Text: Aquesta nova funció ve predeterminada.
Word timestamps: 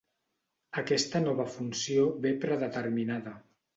Aquesta 0.81 1.21
nova 1.27 1.47
funció 1.57 2.07
ve 2.25 2.33
predeterminada. 2.47 3.37